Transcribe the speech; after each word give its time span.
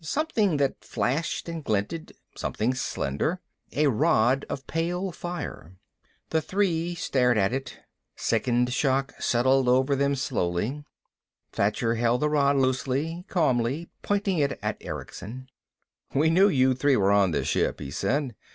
Something 0.03 0.57
that 0.57 0.83
flashed 0.83 1.47
and 1.47 1.63
glinted, 1.63 2.13
something 2.35 2.73
slender. 2.73 3.39
A 3.73 3.85
rod 3.85 4.47
of 4.49 4.65
pale 4.65 5.11
fire. 5.11 5.75
The 6.31 6.41
three 6.41 6.95
stared 6.95 7.37
at 7.37 7.53
it. 7.53 7.77
Sickened 8.15 8.73
shock 8.73 9.13
settled 9.21 9.67
over 9.69 9.95
them 9.95 10.15
slowly. 10.15 10.83
Thacher 11.51 11.93
held 11.93 12.21
the 12.23 12.29
rod 12.31 12.55
loosely, 12.55 13.25
calmly, 13.27 13.89
pointing 14.01 14.39
it 14.39 14.57
at 14.63 14.77
Erickson. 14.81 15.47
"We 16.15 16.31
knew 16.31 16.49
you 16.49 16.73
three 16.73 16.97
were 16.97 17.11
on 17.11 17.29
this 17.29 17.47
ship," 17.47 17.79
he 17.79 17.91
said. 17.91 18.33